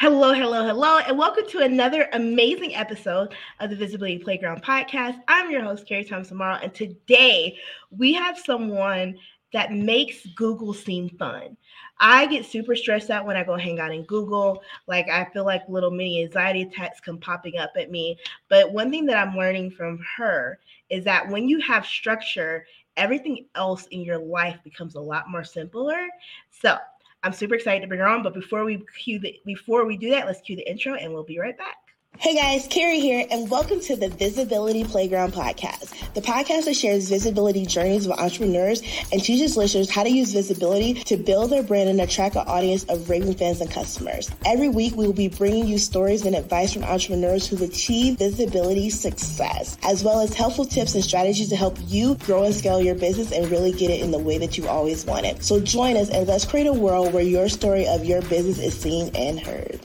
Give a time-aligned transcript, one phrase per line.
[0.00, 5.20] Hello, hello, hello, and welcome to another amazing episode of the Visibility Playground podcast.
[5.28, 7.58] I'm your host, Carrie Thomas Amaro, and today
[7.90, 9.18] we have someone
[9.52, 11.54] that makes Google seem fun.
[11.98, 14.62] I get super stressed out when I go hang out in Google.
[14.86, 18.16] Like I feel like little mini anxiety attacks come popping up at me.
[18.48, 22.64] But one thing that I'm learning from her is that when you have structure,
[22.96, 26.06] everything else in your life becomes a lot more simpler.
[26.48, 26.78] So
[27.22, 28.22] I'm super excited to bring her on.
[28.22, 31.24] But before we cue the before we do that, let's cue the intro and we'll
[31.24, 31.76] be right back.
[32.18, 37.08] Hey guys, Carrie here, and welcome to the Visibility Playground podcast, the podcast that shares
[37.08, 41.88] visibility journeys with entrepreneurs and teaches listeners how to use visibility to build their brand
[41.88, 44.30] and attract an audience of raving fans and customers.
[44.44, 48.90] Every week, we will be bringing you stories and advice from entrepreneurs who've achieved visibility
[48.90, 52.96] success, as well as helpful tips and strategies to help you grow and scale your
[52.96, 55.42] business and really get it in the way that you always wanted.
[55.42, 58.78] So join us and let's create a world where your story of your business is
[58.78, 59.80] seen and heard.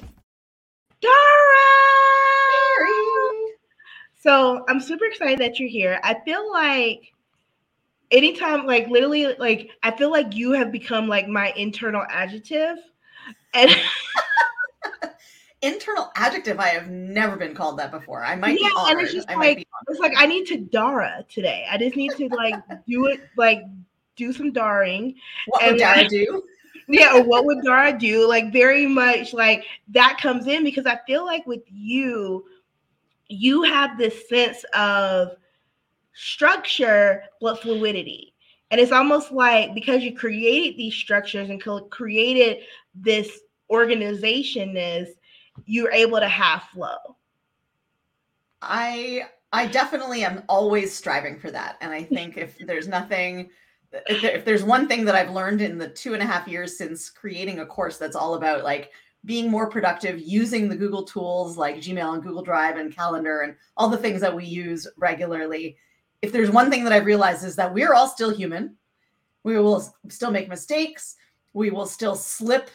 [4.25, 5.99] So I'm super excited that you're here.
[6.03, 7.13] I feel like
[8.09, 12.77] anytime, like literally, like I feel like you have become like my internal adjective.
[13.53, 13.69] And
[15.61, 18.25] internal adjective, I have never been called that before.
[18.25, 18.97] I might yeah, be honored.
[18.97, 21.67] And it's just I like it's like I need to Dara today.
[21.69, 22.55] I just need to like
[22.87, 23.61] do it, like
[24.15, 25.15] do some daring.
[25.45, 26.43] What and, would Dara like, do?
[26.87, 28.27] yeah, or what would Dara do?
[28.27, 32.45] Like very much like that comes in because I feel like with you
[33.27, 35.29] you have this sense of
[36.13, 38.33] structure but fluidity.
[38.71, 42.63] And it's almost like because you created these structures and created
[42.95, 45.09] this organization is
[45.65, 46.97] you're able to have flow.
[48.61, 51.77] I I definitely am always striving for that.
[51.79, 53.49] And I think if there's nothing
[54.07, 56.47] if, there, if there's one thing that I've learned in the two and a half
[56.47, 58.91] years since creating a course that's all about like
[59.25, 63.55] being more productive using the Google tools like Gmail and Google Drive and Calendar and
[63.75, 65.77] all the things that we use regularly.
[66.21, 68.77] If there's one thing that I've realized is that we're all still human.
[69.43, 71.15] We will still make mistakes.
[71.53, 72.69] We will still slip.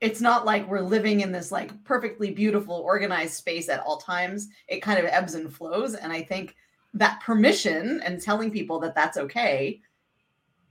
[0.00, 4.48] It's not like we're living in this like perfectly beautiful organized space at all times.
[4.68, 6.56] It kind of ebbs and flows and I think
[6.94, 9.80] that permission and telling people that that's okay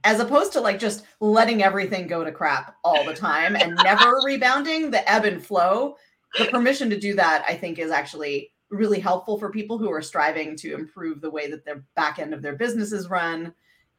[0.03, 4.19] as opposed to like just letting everything go to crap all the time and never
[4.25, 5.95] rebounding the ebb and flow
[6.37, 10.01] the permission to do that i think is actually really helpful for people who are
[10.01, 13.53] striving to improve the way that their back end of their businesses run.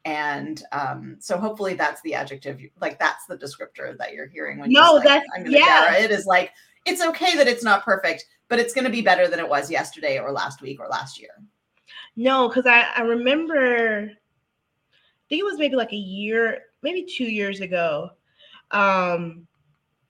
[0.05, 4.71] And um, so hopefully that's the adjective like that's the descriptor that you're hearing when
[4.71, 6.09] no like, that's I'm gonna yeah it.
[6.09, 6.51] Is like
[6.87, 9.69] it's okay that it's not perfect but it's going to be better than it was
[9.69, 11.29] yesterday or last week or last year.
[12.15, 14.11] No because I, I remember
[15.31, 18.09] think it was maybe like a year, maybe two years ago.
[18.71, 19.47] Um,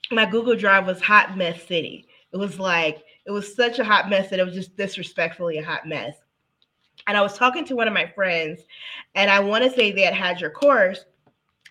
[0.09, 2.07] my Google Drive was hot mess city.
[2.33, 5.63] It was like it was such a hot mess that it was just disrespectfully a
[5.63, 6.15] hot mess.
[7.05, 8.61] And I was talking to one of my friends,
[9.13, 11.05] and I want to say they had had your course,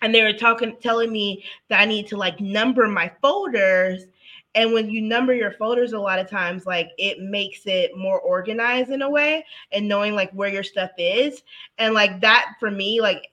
[0.01, 4.05] and they were talking, telling me that I need to like number my folders.
[4.53, 8.19] And when you number your folders, a lot of times, like it makes it more
[8.19, 11.43] organized in a way, and knowing like where your stuff is,
[11.77, 13.27] and like that for me, like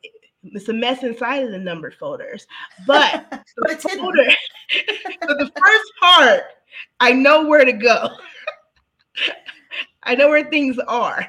[0.45, 2.47] it's a mess inside of the numbered folders.
[2.87, 4.31] But the folder,
[5.23, 6.43] so the first part,
[7.01, 8.11] I know where to go.
[10.05, 11.29] I know where things are.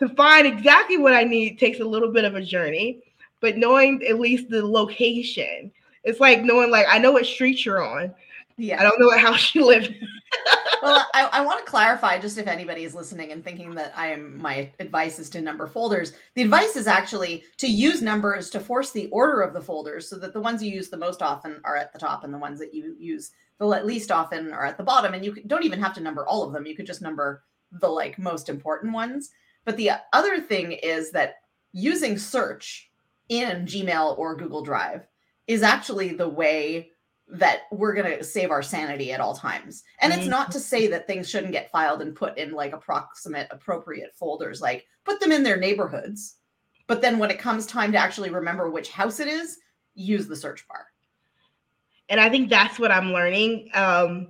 [0.00, 3.00] To find exactly what I need takes a little bit of a journey,
[3.40, 5.72] but knowing at least the location,
[6.04, 8.14] it's like knowing like I know what street you're on.
[8.58, 8.80] Yeah.
[8.80, 9.92] I don't know how house you live
[10.82, 14.08] well, I, I want to clarify just if anybody is listening and thinking that I
[14.08, 16.12] am my advice is to number folders.
[16.34, 20.16] The advice is actually to use numbers to force the order of the folders so
[20.18, 22.58] that the ones you use the most often are at the top and the ones
[22.60, 25.14] that you use the least often are at the bottom.
[25.14, 26.66] And you don't even have to number all of them.
[26.66, 27.42] You could just number
[27.72, 29.30] the like most important ones.
[29.64, 31.36] But the other thing is that
[31.72, 32.90] using search
[33.28, 35.06] in Gmail or Google Drive
[35.46, 36.90] is actually the way
[37.28, 39.82] that we're going to save our sanity at all times.
[40.00, 43.48] And it's not to say that things shouldn't get filed and put in like approximate
[43.50, 46.36] appropriate folders, like put them in their neighborhoods.
[46.86, 49.58] But then when it comes time to actually remember which house it is,
[49.94, 50.86] use the search bar.
[52.08, 53.70] And I think that's what I'm learning.
[53.74, 54.28] Um,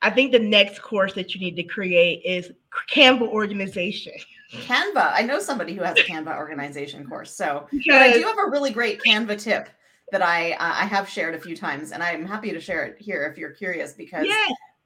[0.00, 2.50] I think the next course that you need to create is
[2.90, 4.14] Canva organization.
[4.50, 5.12] Canva.
[5.12, 7.34] I know somebody who has a Canva organization course.
[7.34, 9.68] So, because, but I do have a really great Canva tip
[10.12, 13.00] that I uh, I have shared a few times, and I'm happy to share it
[13.00, 13.92] here if you're curious.
[13.92, 14.26] Because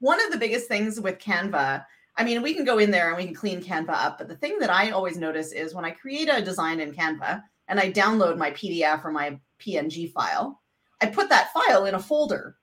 [0.00, 1.84] one of the biggest things with Canva,
[2.16, 4.36] I mean, we can go in there and we can clean Canva up, but the
[4.36, 7.90] thing that I always notice is when I create a design in Canva and I
[7.90, 10.60] download my PDF or my PNG file,
[11.00, 12.56] I put that file in a folder.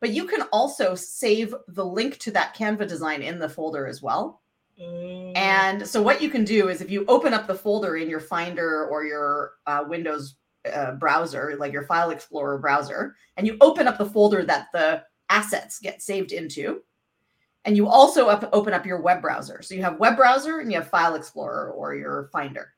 [0.00, 4.02] but you can also save the link to that Canva design in the folder as
[4.02, 4.40] well.
[4.80, 5.36] Mm.
[5.36, 8.20] And so what you can do is if you open up the folder in your
[8.20, 10.36] Finder or your uh, Windows
[10.72, 15.02] uh, browser, like your File Explorer browser, and you open up the folder that the
[15.28, 16.82] assets get saved into,
[17.64, 19.62] and you also up, open up your web browser.
[19.62, 22.72] So you have web browser and you have File Explorer or your Finder.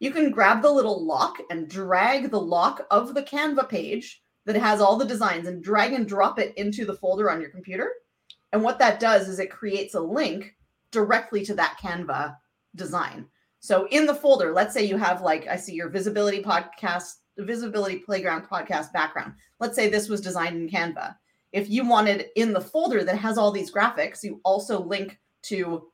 [0.00, 4.56] You can grab the little lock and drag the lock of the Canva page that
[4.56, 7.90] has all the designs and drag and drop it into the folder on your computer.
[8.52, 10.54] And what that does is it creates a link
[10.90, 12.36] directly to that Canva
[12.74, 13.26] design.
[13.60, 17.44] So in the folder, let's say you have like I see your visibility podcast, the
[17.44, 19.34] visibility playground podcast background.
[19.60, 21.16] Let's say this was designed in Canva.
[21.52, 25.88] If you wanted in the folder that has all these graphics, you also link to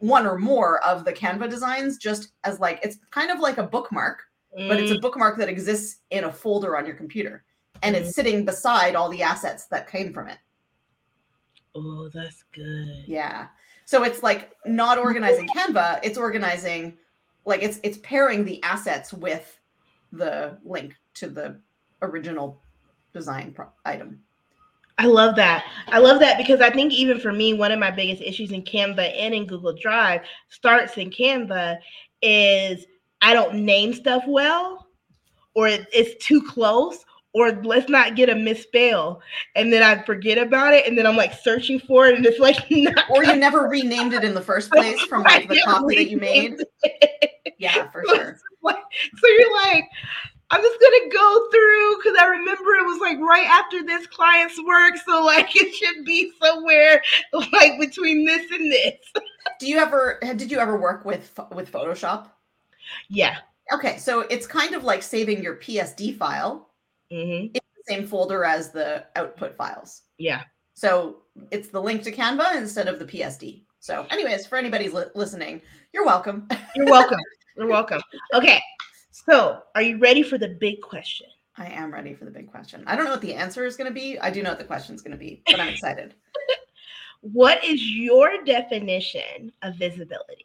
[0.00, 3.62] one or more of the Canva designs just as like it's kind of like a
[3.62, 4.22] bookmark,
[4.56, 5.00] but it's a Mm.
[5.02, 7.44] bookmark that exists in a folder on your computer
[7.82, 8.00] and Mm.
[8.00, 10.38] it's sitting beside all the assets that came from it.
[11.78, 13.04] oh, that's good.
[13.06, 13.48] Yeah.
[13.86, 16.98] So it's like not organizing Canva, it's organizing
[17.44, 19.58] like it's it's pairing the assets with
[20.12, 21.60] the link to the
[22.02, 22.60] original
[23.14, 24.20] design pro- item.
[24.98, 25.64] I love that.
[25.88, 28.62] I love that because I think even for me, one of my biggest issues in
[28.62, 31.78] Canva and in Google Drive starts in Canva
[32.22, 32.86] is
[33.22, 34.88] I don't name stuff well,
[35.54, 37.04] or it- it's too close,
[37.36, 39.20] or let's not get a misspell,
[39.56, 42.38] and then I forget about it, and then I'm like searching for it, and it's
[42.38, 42.56] like
[43.10, 46.16] Or you never renamed it in the first place from like the copy that you
[46.16, 46.62] made.
[46.82, 47.54] it.
[47.58, 48.38] Yeah, for sure.
[48.64, 49.84] So you're like,
[50.50, 54.58] I'm just gonna go through because I remember it was like right after this client's
[54.66, 57.02] work, so like it should be somewhere
[57.52, 58.94] like between this and this.
[59.60, 62.28] Do you ever did you ever work with with Photoshop?
[63.10, 63.36] Yeah.
[63.74, 66.65] Okay, so it's kind of like saving your PSD file
[67.10, 70.02] hmm in the same folder as the output files.
[70.18, 70.42] Yeah.
[70.74, 73.64] So it's the link to Canva instead of the PSD.
[73.78, 75.62] So, anyways, for anybody's li- listening,
[75.92, 76.48] you're welcome.
[76.74, 77.20] You're welcome.
[77.56, 78.02] You're welcome.
[78.34, 78.60] Okay.
[79.10, 81.28] So are you ready for the big question?
[81.56, 82.84] I am ready for the big question.
[82.86, 84.18] I don't know what the answer is going to be.
[84.18, 86.14] I do know what the question is going to be, but I'm excited.
[87.22, 90.44] What is your definition of visibility?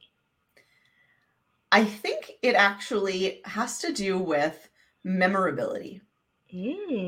[1.72, 4.70] I think it actually has to do with
[5.04, 6.02] memorability.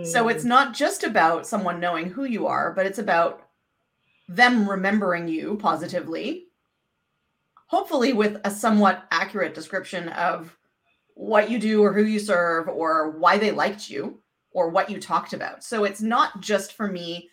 [0.05, 3.47] So it's not just about someone knowing who you are, but it's about
[4.29, 6.45] them remembering you positively,
[7.67, 10.57] hopefully with a somewhat accurate description of
[11.15, 14.19] what you do or who you serve or why they liked you
[14.51, 15.63] or what you talked about.
[15.63, 17.29] So it's not just for me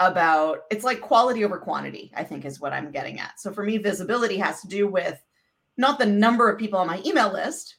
[0.00, 3.40] about it's like quality over quantity, I think is what I'm getting at.
[3.40, 5.24] So for me visibility has to do with
[5.76, 7.76] not the number of people on my email list,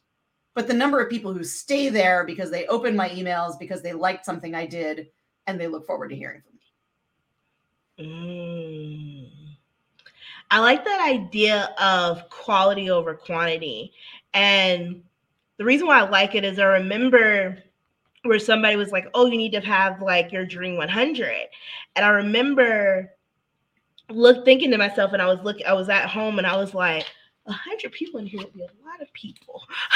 [0.56, 3.94] but the number of people who stay there because they open my emails because they
[3.94, 5.07] liked something I did
[5.46, 9.30] and they look forward to hearing from me.
[9.30, 9.30] Mm.
[10.50, 13.92] I like that idea of quality over quantity.
[14.34, 15.04] And
[15.57, 17.62] the reason why I like it is I remember
[18.24, 21.48] where somebody was like, "Oh, you need to have like your dream 100."
[21.96, 23.12] And I remember
[24.10, 26.74] look thinking to myself and I was looking I was at home and I was
[26.74, 27.06] like,
[27.47, 29.63] "A 100 people in here would be a lot of people."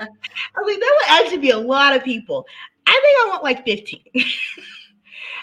[0.00, 2.46] I like, "That would actually be a lot of people."
[2.86, 4.00] I think I want like 15.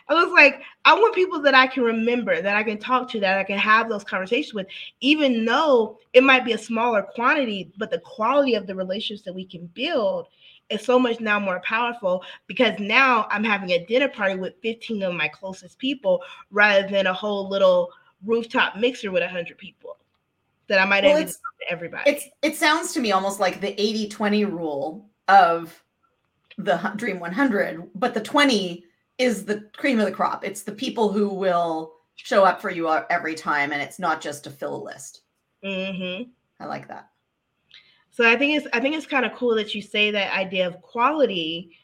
[0.07, 3.19] I was like, I want people that I can remember, that I can talk to,
[3.22, 4.68] that I can have those conversations with,
[5.02, 9.33] even though it might be a smaller quantity, but the quality of the relationships that
[9.33, 10.28] we can build
[10.69, 15.02] is so much now more powerful because now I'm having a dinner party with 15
[15.04, 16.21] of my closest people
[16.52, 17.90] rather than a whole little
[18.26, 19.97] rooftop mixer with 100 people
[20.68, 21.34] that I might Well, to
[21.69, 22.10] everybody.
[22.10, 25.84] It's it sounds to me almost like the 80-20 rule of
[26.57, 28.86] the Dream 100, but the 20
[29.18, 30.44] is the cream of the crop.
[30.44, 34.44] It's the people who will show up for you every time and it's not just
[34.45, 35.22] to fill a list.
[35.64, 36.24] hmm
[36.60, 37.10] I like that.
[38.12, 40.68] So I think it's I think it's kind of cool that you say that idea
[40.68, 41.78] of quality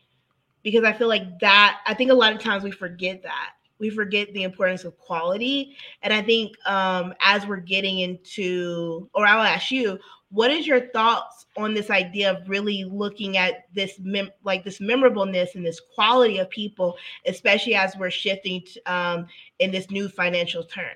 [0.63, 3.51] because I feel like that I think a lot of times we forget that.
[3.81, 5.75] We forget the importance of quality.
[6.03, 10.87] And I think um as we're getting into or I'll ask you, what is your
[10.91, 15.81] thoughts on this idea of really looking at this mem- like this memorableness and this
[15.93, 16.95] quality of people,
[17.25, 19.25] especially as we're shifting to, um
[19.59, 20.95] in this new financial turn?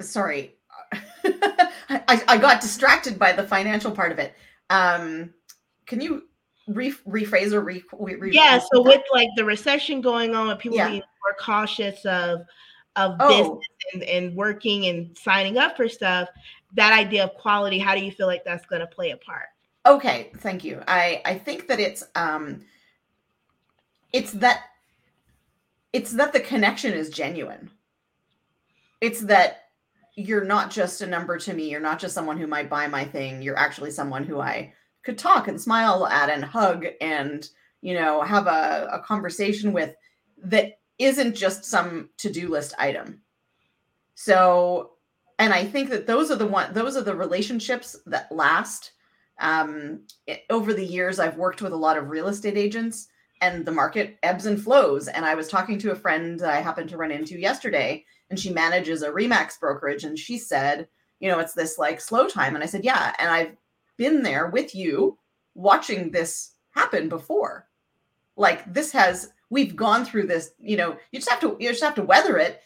[0.00, 0.56] sorry
[1.24, 4.34] I, I got distracted by the financial part of it
[4.70, 5.32] um
[5.86, 6.24] can you
[6.74, 10.58] re- rephrase or re, re, re- yeah so with like the recession going on with
[10.58, 10.88] people Yeah.
[10.88, 12.40] being more cautious of
[12.96, 13.28] of Oh.
[13.28, 16.28] business and, and working and signing up for stuff
[16.74, 19.46] that idea of quality how do you feel like that's going to play a part
[19.86, 22.60] okay thank you i i think that it's um
[24.12, 24.64] it's that
[25.92, 27.70] it's that the connection is genuine.
[29.00, 29.64] It's that
[30.14, 31.70] you're not just a number to me.
[31.70, 33.42] You're not just someone who might buy my thing.
[33.42, 37.48] You're actually someone who I could talk and smile at and hug and,
[37.80, 39.94] you know, have a, a conversation with
[40.44, 43.20] that isn't just some to-do list item.
[44.14, 44.92] So,
[45.38, 48.92] and I think that those are the one those are the relationships that last.
[49.40, 50.02] Um,
[50.50, 53.08] over the years, I've worked with a lot of real estate agents
[53.40, 55.08] and the market ebbs and flows.
[55.08, 58.38] And I was talking to a friend that I happened to run into yesterday, and
[58.38, 60.04] she manages a Remax brokerage.
[60.04, 60.86] And she said,
[61.18, 62.54] you know, it's this like slow time.
[62.54, 63.16] And I said, yeah.
[63.18, 63.56] And I've
[63.96, 65.18] been there with you
[65.54, 67.68] watching this happen before.
[68.36, 71.82] Like this has, we've gone through this, you know, you just have to, you just
[71.82, 72.62] have to weather it.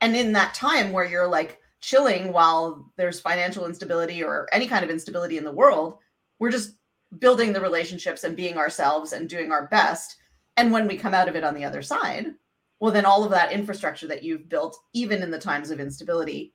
[0.00, 4.84] And in that time where you're like chilling while there's financial instability or any kind
[4.84, 5.98] of instability in the world,
[6.38, 6.72] we're just
[7.18, 10.16] building the relationships and being ourselves and doing our best.
[10.56, 12.34] And when we come out of it on the other side,
[12.80, 16.52] well, then all of that infrastructure that you've built, even in the times of instability,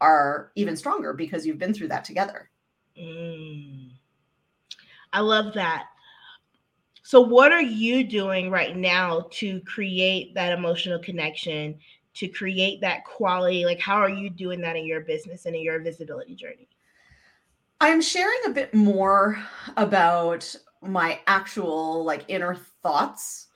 [0.00, 2.50] are even stronger because you've been through that together.
[3.00, 3.90] Mm.
[5.12, 5.86] I love that.
[7.02, 11.78] So, what are you doing right now to create that emotional connection,
[12.14, 13.64] to create that quality?
[13.64, 16.68] Like, how are you doing that in your business and in your visibility journey?
[17.80, 19.38] I'm sharing a bit more
[19.76, 23.48] about my actual like inner thoughts.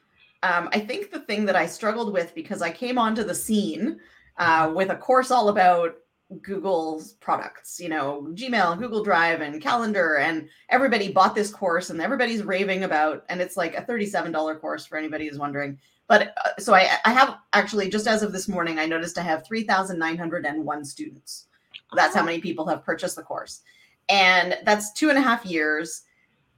[0.43, 3.99] Um, I think the thing that I struggled with because I came onto the scene
[4.37, 5.95] uh, with a course all about
[6.43, 12.01] Google's products, you know, Gmail, Google Drive, and Calendar, and everybody bought this course, and
[12.01, 15.79] everybody's raving about, and it's like a thirty-seven dollar course for anybody who's wondering.
[16.07, 19.23] But uh, so I, I have actually just as of this morning, I noticed I
[19.23, 21.47] have three thousand nine hundred and one students.
[21.95, 23.63] That's how many people have purchased the course
[24.09, 26.03] and that's two and a half years.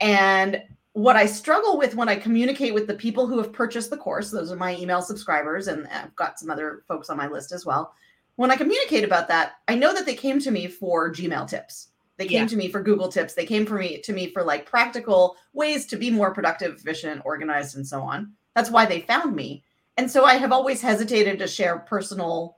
[0.00, 0.62] And
[0.93, 4.31] what I struggle with when I communicate with the people who have purchased the course,
[4.31, 7.67] those are my email subscribers, and I've got some other folks on my list as
[7.67, 7.95] well.
[8.41, 11.89] When I communicate about that, I know that they came to me for Gmail tips.
[12.17, 12.47] They came yeah.
[12.47, 13.35] to me for Google tips.
[13.35, 17.21] They came for me to me for like practical ways to be more productive, efficient,
[17.27, 18.33] organized, and so on.
[18.57, 19.63] That's why they found me.
[19.99, 22.57] And so I have always hesitated to share personal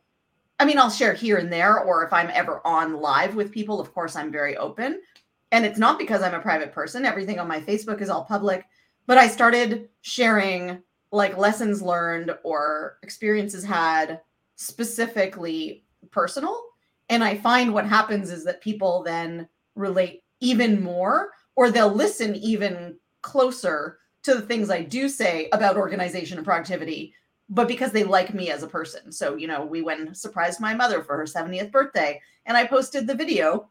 [0.61, 3.81] I mean, I'll share here and there, or if I'm ever on live with people,
[3.81, 5.03] of course, I'm very open.
[5.51, 7.05] And it's not because I'm a private person.
[7.05, 8.67] Everything on my Facebook is all public.
[9.09, 14.21] But I started sharing like lessons learned or experiences had
[14.63, 16.61] specifically personal.
[17.09, 22.35] And I find what happens is that people then relate even more, or they'll listen
[22.37, 27.15] even closer to the things I do say about organization and productivity
[27.53, 29.13] but because they like me as a person.
[29.13, 32.67] So, you know, we went and surprised my mother for her 70th birthday, and I
[32.67, 33.69] posted the video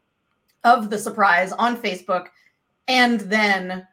[0.62, 2.28] of the surprise on Facebook
[2.86, 3.86] and then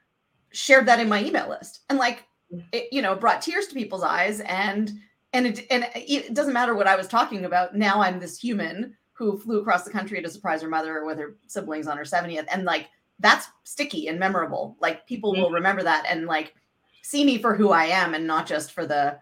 [0.51, 1.82] shared that in my email list.
[1.89, 2.63] And like mm.
[2.72, 4.91] it, you know, brought tears to people's eyes and
[5.33, 7.75] and it and it doesn't matter what I was talking about.
[7.75, 11.36] Now I'm this human who flew across the country to surprise her mother with her
[11.48, 12.88] siblings on her 70th and like
[13.19, 14.77] that's sticky and memorable.
[14.79, 15.41] Like people mm-hmm.
[15.41, 16.55] will remember that and like
[17.03, 19.19] see me for who I am and not just for the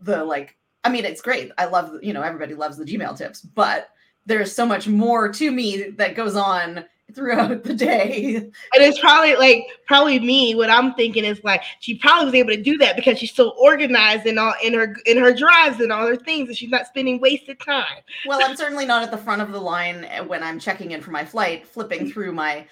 [0.00, 1.50] the like I mean, it's great.
[1.58, 3.88] I love, you know, everybody loves the Gmail tips, but
[4.24, 6.84] there's so much more to me that goes on
[7.14, 8.36] throughout the day.
[8.36, 10.54] And it's probably like probably me.
[10.54, 13.50] What I'm thinking is like she probably was able to do that because she's so
[13.60, 16.86] organized and all in her in her drives and all her things, and she's not
[16.86, 18.02] spending wasted time.
[18.26, 21.10] Well, I'm certainly not at the front of the line when I'm checking in for
[21.10, 22.10] my flight, flipping mm-hmm.
[22.10, 22.66] through my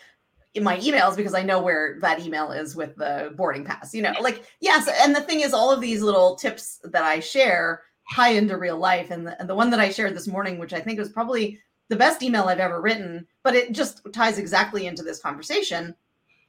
[0.55, 3.95] in my emails because I know where that email is with the boarding pass.
[3.95, 7.21] You know, like yes, and the thing is, all of these little tips that I
[7.21, 7.83] share
[8.15, 10.73] tie into real life, and the, and the one that I shared this morning, which
[10.73, 14.87] I think was probably the best email I've ever written, but it just ties exactly
[14.87, 15.95] into this conversation.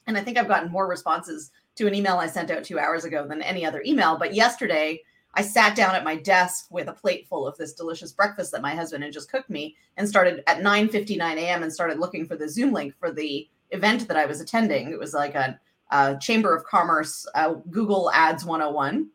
[0.07, 3.05] And I think I've gotten more responses to an email I sent out two hours
[3.05, 4.17] ago than any other email.
[4.17, 5.01] But yesterday,
[5.33, 8.61] I sat down at my desk with a plate full of this delicious breakfast that
[8.61, 11.63] my husband had just cooked me and started at 9 59 a.m.
[11.63, 14.91] and started looking for the Zoom link for the event that I was attending.
[14.91, 15.59] It was like a,
[15.91, 19.09] a Chamber of Commerce uh, Google Ads 101.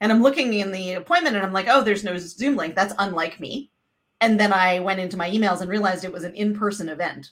[0.00, 2.74] And I'm looking in the appointment and I'm like, oh, there's no Zoom link.
[2.74, 3.70] That's unlike me.
[4.20, 7.30] And then I went into my emails and realized it was an in person event.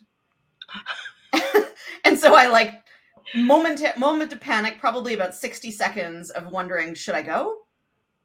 [2.04, 2.82] and so I like
[3.34, 7.58] moment moment to panic, probably about 60 seconds of wondering, should I go?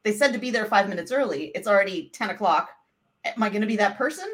[0.03, 1.47] They said to be there five minutes early.
[1.55, 2.69] It's already 10 o'clock.
[3.25, 4.27] Am I going to be that person?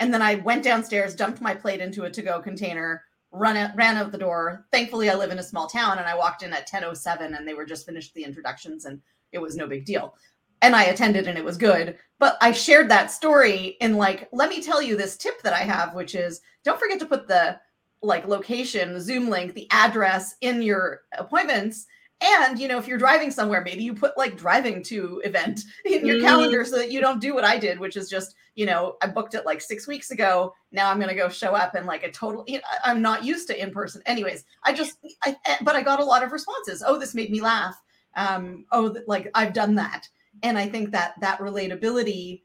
[0.00, 3.74] And then I went downstairs, dumped my plate into a to go container, run out,
[3.76, 4.66] ran out the door.
[4.72, 7.54] Thankfully, I live in a small town, and I walked in at 10:07, and they
[7.54, 9.00] were just finished the introductions, and
[9.32, 10.14] it was no big deal.
[10.62, 11.98] And I attended, and it was good.
[12.18, 15.58] But I shared that story in like, let me tell you this tip that I
[15.60, 17.58] have, which is don't forget to put the
[18.02, 21.86] like location, the Zoom link, the address in your appointments,
[22.20, 26.06] And you know, if you're driving somewhere, maybe you put like driving to event in
[26.06, 26.20] your Mhm.
[26.20, 29.08] calendar so that you don't do what I did, which is just, you know, I
[29.08, 30.54] booked it like six weeks ago.
[30.70, 32.44] Now I'm gonna go show up and like a total.
[32.46, 34.02] You know, I'm not used to in person.
[34.06, 36.82] Anyways, I just, I, eh, but I got a lot of responses.
[36.86, 37.80] Oh, this made me laugh.
[38.14, 40.08] Um, oh, like I've done that,
[40.42, 42.42] and I think that that relatability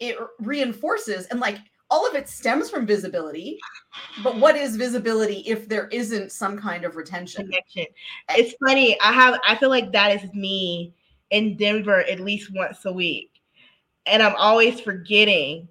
[0.00, 1.58] it reinforces and like
[1.92, 3.58] all of it stems from visibility.
[4.22, 7.44] But what is visibility if there isn't some kind of retention?
[7.44, 7.84] connection.
[8.30, 8.98] It's funny.
[9.00, 9.38] I have.
[9.46, 10.94] I feel like that is me
[11.30, 13.42] in Denver at least once a week,
[14.06, 15.68] and I'm always forgetting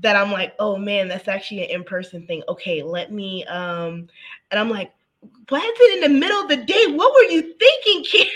[0.00, 2.42] that I'm like, oh man, that's actually an in person thing.
[2.48, 3.44] Okay, let me.
[3.44, 4.08] Um,
[4.50, 4.92] and I'm like,
[5.48, 6.86] what happened in the middle of the day?
[6.88, 8.26] What were you thinking, kid?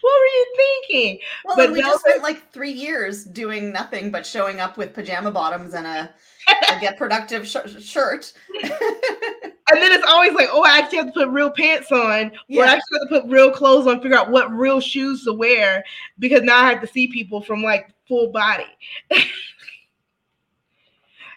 [0.00, 1.18] What were you thinking?
[1.44, 4.94] Well, But we no, just spent like three years doing nothing but showing up with
[4.94, 6.14] pajama bottoms and a,
[6.48, 8.32] a get productive sh- shirt.
[8.62, 12.64] And then it's always like, oh, I actually have to put real pants on, or
[12.64, 15.82] I actually have to put real clothes on, figure out what real shoes to wear
[16.18, 18.66] because now I have to see people from like full body.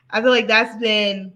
[0.10, 1.34] I feel like that's been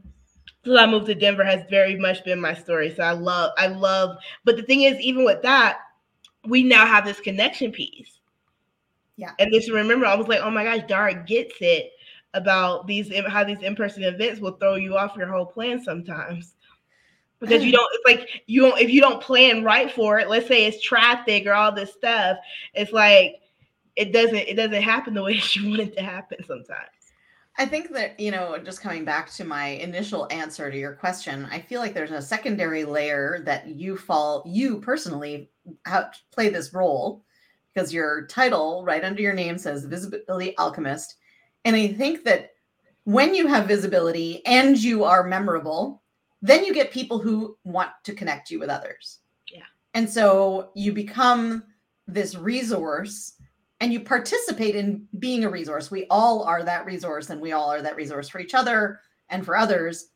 [0.63, 2.93] since I moved to Denver has very much been my story.
[2.93, 5.79] So I love, I love, but the thing is, even with that,
[6.49, 8.19] we now have this connection piece.
[9.17, 9.31] Yeah.
[9.39, 11.91] And just remember, I was like, oh my gosh, Dara gets it
[12.33, 16.53] about these how these in-person events will throw you off your whole plan sometimes
[17.39, 20.47] because you don't it's like you don't if you don't plan right for it let's
[20.47, 22.37] say it's traffic or all this stuff
[22.75, 23.37] it's like
[23.95, 26.89] it doesn't it doesn't happen the way you want it to happen sometimes
[27.57, 31.45] I think that, you know, just coming back to my initial answer to your question,
[31.51, 35.49] I feel like there's a secondary layer that you fall, you personally
[35.85, 37.23] have play this role
[37.73, 41.15] because your title right under your name says Visibility Alchemist.
[41.65, 42.51] And I think that
[43.03, 46.01] when you have visibility and you are memorable,
[46.41, 49.19] then you get people who want to connect you with others.
[49.51, 49.63] Yeah.
[49.93, 51.63] And so you become
[52.07, 53.33] this resource
[53.81, 55.89] and you participate in being a resource.
[55.89, 58.99] We all are that resource and we all are that resource for each other
[59.29, 60.09] and for others.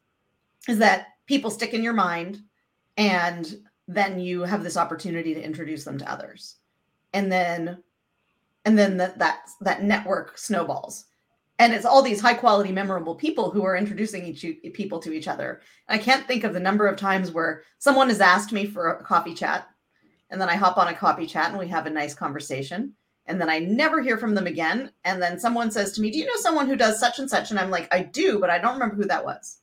[0.67, 2.41] Is that people stick in your mind
[2.97, 6.57] and then you have this opportunity to introduce them to others.
[7.13, 7.83] And then
[8.65, 11.05] and then that that that network snowballs.
[11.59, 15.27] And it's all these high quality memorable people who are introducing each people to each
[15.27, 15.61] other.
[15.87, 19.03] I can't think of the number of times where someone has asked me for a
[19.03, 19.67] coffee chat
[20.31, 22.93] and then I hop on a coffee chat and we have a nice conversation
[23.27, 24.91] and then I never hear from them again.
[25.05, 27.51] And then someone says to me, Do you know someone who does such and such?
[27.51, 29.59] And I'm like, I do, but I don't remember who that was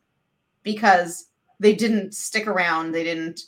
[0.62, 1.26] because
[1.58, 2.92] they didn't stick around.
[2.92, 3.40] They didn't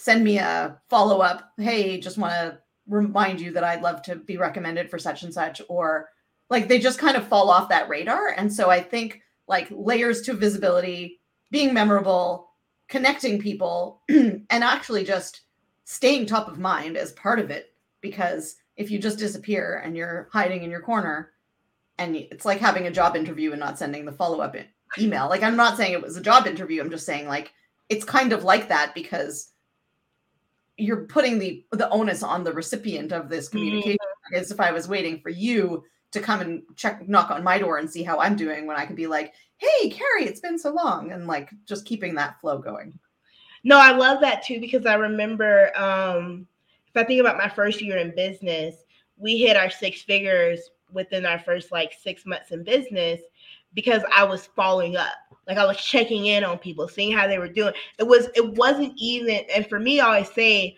[0.00, 1.52] send me a follow up.
[1.58, 2.58] Hey, just want to
[2.88, 5.60] remind you that I'd love to be recommended for such and such.
[5.68, 6.08] Or
[6.48, 8.28] like they just kind of fall off that radar.
[8.28, 12.50] And so I think like layers to visibility, being memorable,
[12.88, 15.42] connecting people, and actually just
[15.84, 20.28] staying top of mind as part of it because if you just disappear and you're
[20.32, 21.32] hiding in your corner
[21.98, 24.64] and it's like having a job interview and not sending the follow-up e-
[24.98, 27.52] email like i'm not saying it was a job interview i'm just saying like
[27.88, 29.50] it's kind of like that because
[30.80, 33.98] you're putting the the onus on the recipient of this communication
[34.34, 37.78] as if i was waiting for you to come and check knock on my door
[37.78, 40.72] and see how i'm doing when i could be like hey carrie it's been so
[40.72, 42.98] long and like just keeping that flow going.
[43.62, 46.46] No i love that too because i remember um
[46.94, 48.74] if I think about my first year in business,
[49.16, 53.20] we hit our six figures within our first like six months in business
[53.74, 55.14] because I was following up.
[55.46, 57.72] Like I was checking in on people, seeing how they were doing.
[57.98, 60.76] It was it wasn't even and for me I always say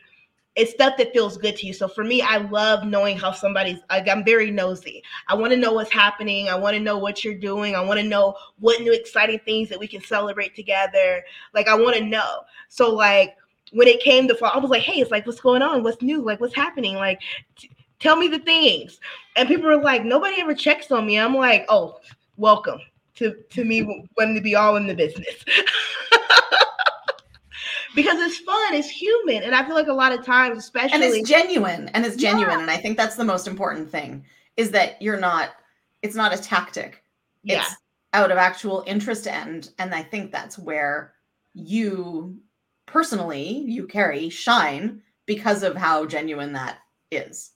[0.54, 1.72] it's stuff that feels good to you.
[1.72, 5.02] So for me, I love knowing how somebody's like I'm very nosy.
[5.28, 6.48] I want to know what's happening.
[6.48, 7.74] I want to know what you're doing.
[7.74, 11.22] I want to know what new exciting things that we can celebrate together.
[11.54, 12.40] Like I want to know.
[12.68, 13.36] So like
[13.72, 15.82] when it came to fall, I was like, hey, it's like, what's going on?
[15.82, 16.22] What's new?
[16.22, 16.96] Like, what's happening?
[16.96, 17.20] Like,
[17.56, 19.00] t- tell me the things.
[19.34, 21.18] And people were like, nobody ever checks on me.
[21.18, 21.98] I'm like, oh,
[22.36, 22.80] welcome
[23.16, 25.44] to, to me wanting to be all in the business.
[27.94, 29.42] because it's fun, it's human.
[29.42, 32.56] And I feel like a lot of times, especially and it's genuine and it's genuine
[32.56, 32.62] Yeah.
[32.62, 34.24] and i think that's the most important thing
[34.56, 35.50] is that you're not
[36.02, 37.02] it's not a tactic
[37.44, 37.76] yeah, it's
[38.12, 41.14] out of actual interest and and i think that's where
[41.54, 42.36] you
[42.86, 46.78] personally you Carrie shine because of how genuine that
[47.10, 47.52] is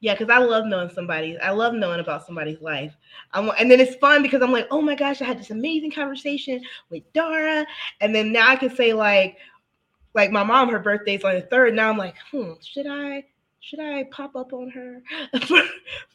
[0.00, 1.38] Yeah, because I love knowing somebody.
[1.38, 2.94] I love knowing about somebody's life.
[3.32, 5.90] I'm, and then it's fun because I'm like, oh my gosh, I had this amazing
[5.90, 7.66] conversation with Dara,
[8.00, 9.38] and then now I can say like,
[10.14, 11.74] like my mom, her birthday's on the third.
[11.74, 13.24] Now I'm like, hmm, should I,
[13.60, 15.02] should I pop up on her
[15.46, 15.62] for,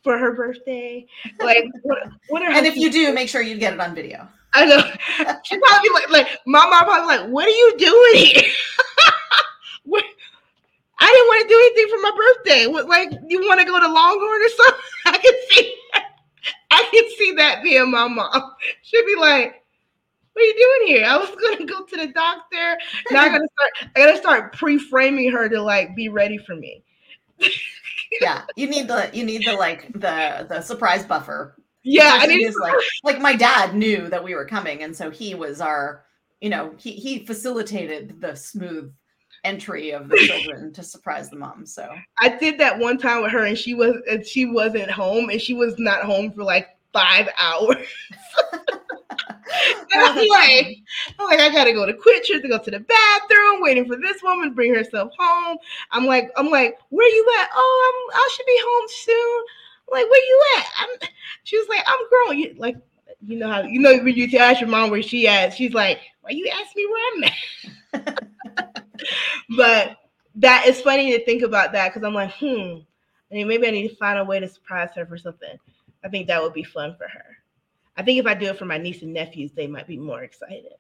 [0.02, 1.06] for her birthday?
[1.40, 1.98] Like, what,
[2.30, 4.78] what are and if you do make sure you get it on video I know.
[5.44, 8.52] She probably be like, like my mom probably like, what are you doing here?
[9.86, 10.06] What-
[11.04, 12.88] I didn't want to do anything for my birthday.
[12.88, 14.82] Like, you want to go to Longhorn or something?
[15.06, 16.06] I can see that.
[16.72, 18.54] I can see that being my mom.
[18.84, 19.64] She'd be like,
[20.32, 21.06] what are you doing here?
[21.06, 22.78] I was gonna go to the doctor.
[23.12, 23.92] Now I gotta start.
[23.96, 26.84] I gotta start pre-framing her to like be ready for me.
[28.22, 31.56] yeah, you need the you need the like the the surprise buffer.
[31.84, 35.36] Yeah, I need like like my dad knew that we were coming, and so he
[35.36, 36.06] was our
[36.42, 38.92] you know he he facilitated the smooth
[39.44, 41.66] entry of the children to surprise the mom.
[41.66, 45.30] So I did that one time with her, and she was and she wasn't home,
[45.30, 47.86] and she was not home for like five hours.
[49.94, 50.78] I'm like,
[51.20, 54.22] I'm like, I gotta go to QuikTrip to go to the bathroom, waiting for this
[54.24, 55.58] woman to bring herself home.
[55.92, 57.50] I'm like, I'm like, where you at?
[57.54, 59.44] Oh, I'm I should be home soon.
[59.88, 60.66] I'm like, where you at?
[60.80, 61.10] I'm
[61.44, 62.40] she was like, I'm grown.
[62.40, 62.78] You like
[63.26, 66.00] you know how you know when you ask your mom where she at, she's like,
[66.22, 67.24] Why you ask me where I'm
[68.04, 68.30] at?
[69.58, 69.98] but
[70.36, 72.80] that is funny to think about that because I'm like, hmm.
[73.32, 75.58] I mean, maybe I need to find a way to surprise her for something.
[76.04, 77.38] I think that would be fun for her.
[77.96, 80.24] I think if I do it for my niece and nephews, they might be more
[80.24, 80.74] excited.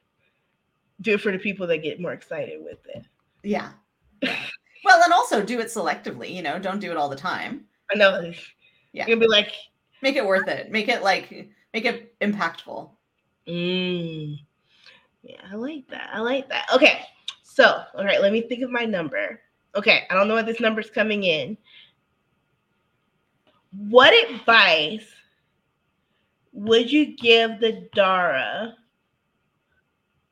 [1.01, 3.05] Do it for the people that get more excited with it.
[3.43, 3.69] Yeah.
[4.21, 6.33] well, and also do it selectively.
[6.33, 7.65] You know, don't do it all the time.
[7.91, 8.31] I know.
[8.91, 9.07] Yeah.
[9.07, 9.51] You'll be like,
[10.01, 10.71] make it worth it.
[10.71, 12.89] Make it like, make it impactful.
[13.47, 14.37] Mm.
[15.23, 16.09] Yeah, I like that.
[16.13, 16.67] I like that.
[16.73, 17.05] Okay.
[17.53, 19.39] So, all right, let me think of my number.
[19.75, 21.55] Okay, I don't know what this number's coming in.
[23.77, 25.05] What advice
[26.51, 28.73] would you give the Dara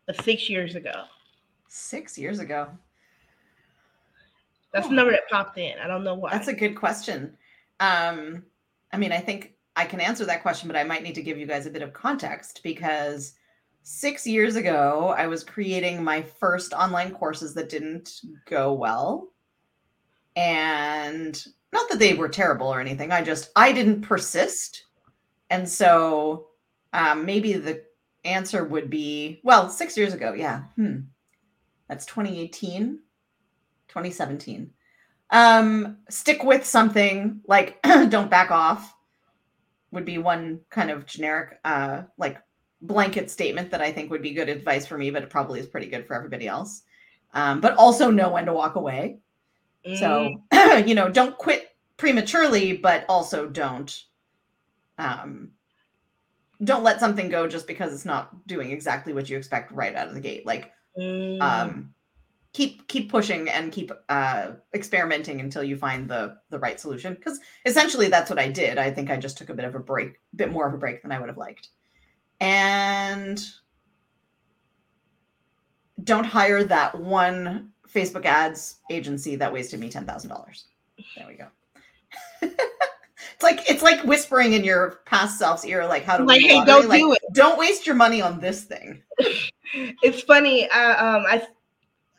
[0.08, 1.04] of six years ago?
[1.68, 2.70] Six years ago.
[4.74, 4.90] That's oh.
[4.90, 5.78] the number that popped in.
[5.78, 6.32] I don't know why.
[6.32, 7.38] That's a good question.
[7.80, 8.44] Um,
[8.94, 11.38] I mean, I think I can answer that question, but I might need to give
[11.38, 13.34] you guys a bit of context because
[13.84, 19.30] six years ago, I was creating my first online courses that didn't go well.
[20.36, 23.12] And not that they were terrible or anything.
[23.12, 24.86] I just, I didn't persist
[25.52, 26.48] and so
[26.94, 27.84] um, maybe the
[28.24, 30.34] answer would be well, six years ago.
[30.34, 30.64] Yeah.
[30.78, 31.02] Hmm.
[31.90, 33.00] That's 2018,
[33.90, 34.72] 2017.
[35.30, 38.96] Um, stick with something like don't back off
[39.92, 42.42] would be one kind of generic, uh, like
[42.82, 45.68] blanket statement that I think would be good advice for me, but it probably is
[45.68, 46.84] pretty good for everybody else.
[47.34, 49.20] Um, but also know when to walk away.
[49.86, 49.98] Mm.
[50.00, 54.04] So, you know, don't quit prematurely, but also don't
[54.98, 55.52] um,
[56.64, 60.08] don't let something go just because it's not doing exactly what you expect right out
[60.08, 60.46] of the gate.
[60.46, 61.42] Like, mm.
[61.42, 61.94] um,
[62.54, 67.14] keep keep pushing and keep uh, experimenting until you find the the right solution.
[67.14, 68.78] Because essentially, that's what I did.
[68.78, 70.78] I think I just took a bit of a break, a bit more of a
[70.78, 71.70] break than I would have liked,
[72.42, 73.42] and
[76.04, 80.66] don't hire that one Facebook ads agency that wasted me ten thousand dollars.
[81.16, 81.48] There we go.
[83.34, 86.64] It's like it's like whispering in your past self's ear, like how to like, hey,
[86.64, 87.22] don't like, do it.
[87.34, 89.02] Don't waste your money on this thing.
[89.74, 90.70] it's funny.
[90.70, 91.48] Uh, um, I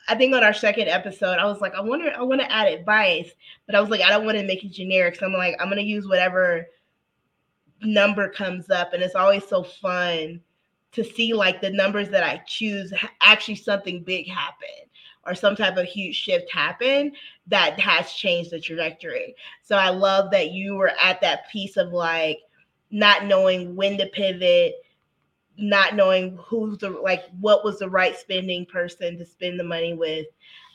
[0.09, 2.67] I think on our second episode, I was like, I wonder, I want to add
[2.67, 3.31] advice,
[3.67, 5.15] but I was like, I don't want to make it generic.
[5.15, 6.67] So I'm like, I'm gonna use whatever
[7.83, 10.41] number comes up, and it's always so fun
[10.93, 14.69] to see like the numbers that I choose actually something big happen
[15.27, 17.13] or some type of huge shift happen
[17.47, 19.35] that has changed the trajectory.
[19.63, 22.41] So I love that you were at that piece of like
[22.91, 24.75] not knowing when to pivot,
[25.57, 29.95] not knowing who's the like what was the right spending person to spend the money
[29.95, 30.27] with.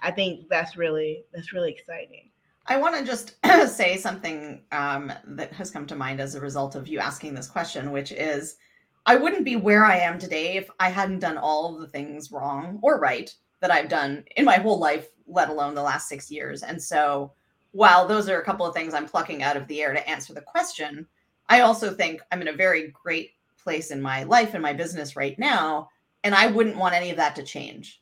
[0.01, 2.29] I think that's really that's really exciting.
[2.69, 3.35] I want to just
[3.67, 7.47] say something um, that has come to mind as a result of you asking this
[7.47, 8.57] question, which is
[9.05, 12.79] I wouldn't be where I am today if I hadn't done all the things wrong
[12.81, 16.61] or right that I've done in my whole life, let alone the last six years.
[16.61, 17.31] And so,
[17.71, 20.33] while those are a couple of things I'm plucking out of the air to answer
[20.33, 21.07] the question,
[21.47, 25.15] I also think I'm in a very great place in my life and my business
[25.15, 25.89] right now.
[26.23, 28.01] And I wouldn't want any of that to change.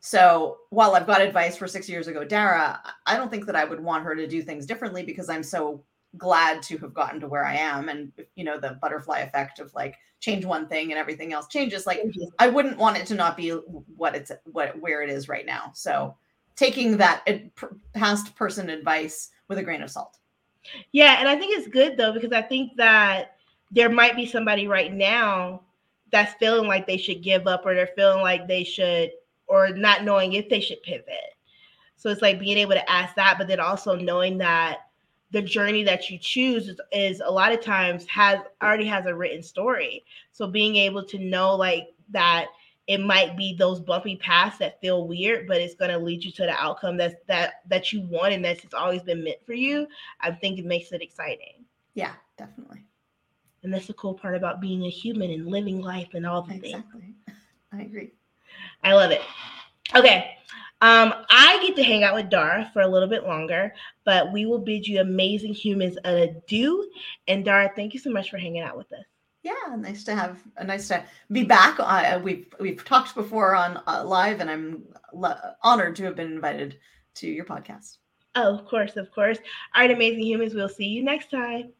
[0.00, 3.64] So while I've got advice for six years ago, Dara, I don't think that I
[3.64, 5.84] would want her to do things differently because I'm so
[6.16, 7.88] glad to have gotten to where I am.
[7.90, 11.86] And, you know, the butterfly effect of like change one thing and everything else changes.
[11.86, 12.02] Like
[12.38, 15.70] I wouldn't want it to not be what it's, what, where it is right now.
[15.74, 16.16] So
[16.56, 17.26] taking that
[17.92, 20.16] past person advice with a grain of salt.
[20.92, 21.16] Yeah.
[21.18, 23.36] And I think it's good though, because I think that
[23.70, 25.60] there might be somebody right now
[26.10, 29.10] that's feeling like they should give up or they're feeling like they should,
[29.50, 31.34] or not knowing if they should pivot.
[31.96, 34.78] So it's like being able to ask that, but then also knowing that
[35.32, 39.14] the journey that you choose is, is, a lot of times has already has a
[39.14, 42.46] written story so being able to know like that
[42.90, 46.32] it might be those bumpy paths that feel weird, but it's going to lead you
[46.32, 49.52] to the outcome that's that that you want and that's it's always been meant for
[49.52, 49.86] you.
[50.20, 51.64] I think it makes it exciting.
[51.94, 52.84] Yeah, definitely.
[53.62, 56.54] And that's the cool part about being a human and living life and all the
[56.54, 57.00] exactly.
[57.00, 57.38] things.
[57.72, 58.10] I agree.
[58.82, 59.22] I love it.
[59.94, 60.36] Okay.
[60.82, 64.46] Um, I get to hang out with Dara for a little bit longer, but we
[64.46, 66.90] will bid you amazing humans an adieu.
[67.28, 69.04] And Dara, thank you so much for hanging out with us.
[69.42, 71.78] Yeah, nice to have uh, nice to be back.
[71.78, 76.32] Uh, we've we've talked before on uh, live, and I'm le- honored to have been
[76.32, 76.78] invited
[77.16, 77.98] to your podcast.
[78.34, 79.38] Oh, of course, of course.
[79.74, 80.54] All right, amazing humans.
[80.54, 81.72] We'll see you next time.